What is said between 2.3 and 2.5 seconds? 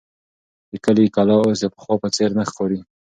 نه